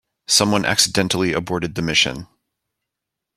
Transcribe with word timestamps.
Someone 0.25 0.65
accidentally 0.65 1.31
aborted 1.31 1.75
the 1.75 1.83
mission. 1.83 2.25